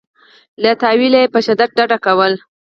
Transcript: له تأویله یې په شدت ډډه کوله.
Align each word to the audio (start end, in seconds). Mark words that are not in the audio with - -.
له 0.63 0.71
تأویله 0.81 1.17
یې 1.23 1.27
په 1.33 1.39
شدت 1.45 1.69
ډډه 1.77 1.97
کوله. 2.05 2.37